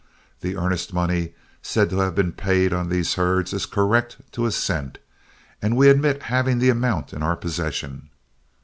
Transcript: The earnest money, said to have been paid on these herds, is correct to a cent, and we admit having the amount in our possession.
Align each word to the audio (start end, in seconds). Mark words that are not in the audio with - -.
The 0.39 0.57
earnest 0.57 0.93
money, 0.95 1.35
said 1.61 1.91
to 1.91 1.99
have 1.99 2.15
been 2.15 2.31
paid 2.31 2.73
on 2.73 2.89
these 2.89 3.13
herds, 3.13 3.53
is 3.53 3.67
correct 3.67 4.17
to 4.31 4.47
a 4.47 4.51
cent, 4.51 4.97
and 5.61 5.77
we 5.77 5.89
admit 5.91 6.23
having 6.23 6.57
the 6.57 6.71
amount 6.71 7.13
in 7.13 7.21
our 7.21 7.35
possession. 7.35 8.09